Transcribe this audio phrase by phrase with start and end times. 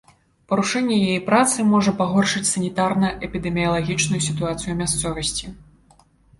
[0.51, 5.45] Парушэнне яе працы можа пагоршыць санітарна-эпідэміялагічную сітуацыю ў мясцовасці.